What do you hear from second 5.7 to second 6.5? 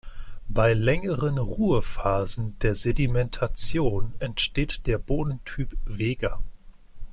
Vega.